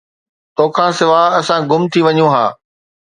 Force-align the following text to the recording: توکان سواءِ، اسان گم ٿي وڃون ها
توکان 0.55 0.91
سواءِ، 0.99 1.27
اسان 1.39 1.59
گم 1.69 1.83
ٿي 1.91 1.99
وڃون 2.05 2.29
ها 2.33 2.45